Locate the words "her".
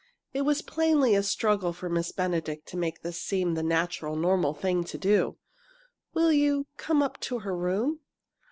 7.41-7.55